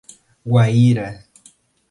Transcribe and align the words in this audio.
Guaíra 0.45 1.29